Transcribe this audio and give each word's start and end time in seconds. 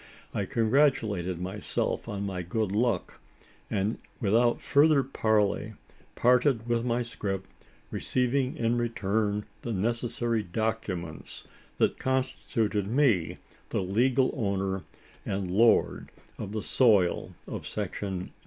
I 0.33 0.45
congratulated 0.45 1.39
myself 1.39 2.07
on 2.09 2.25
my 2.25 2.41
good 2.41 2.71
luck; 2.71 3.19
and, 3.69 3.99
without 4.19 4.59
further 4.59 5.03
parley, 5.03 5.75
parted 6.15 6.67
with 6.67 6.83
my 6.83 7.03
scrip 7.03 7.45
receiving 7.91 8.57
in 8.57 8.79
return 8.79 9.45
the 9.61 9.73
necessary 9.73 10.41
documents, 10.41 11.43
that 11.77 11.99
constituted 11.99 12.87
me 12.87 13.37
the 13.69 13.83
legal 13.83 14.31
owner 14.35 14.85
and 15.23 15.51
lord 15.51 16.09
of 16.39 16.51
the 16.51 16.63
soil 16.63 17.35
of 17.45 17.67
Section 17.67 18.17
9. 18.17 18.31